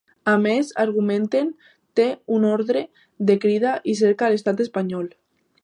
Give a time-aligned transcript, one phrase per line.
[0.31, 1.51] A més, argumenten,
[1.99, 2.07] té
[2.37, 2.83] una ordre
[3.31, 5.09] de crida i cerca a l’estat espanyol.